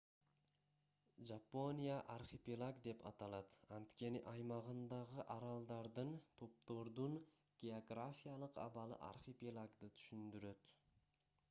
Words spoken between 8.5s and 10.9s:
абалы архипелагды түшүндүрөт